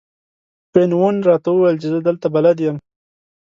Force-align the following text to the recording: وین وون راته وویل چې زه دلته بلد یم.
وین 0.73 0.91
وون 0.97 1.15
راته 1.27 1.49
وویل 1.51 1.77
چې 1.81 1.87
زه 1.93 1.99
دلته 2.07 2.27
بلد 2.35 2.57
یم. 2.65 2.77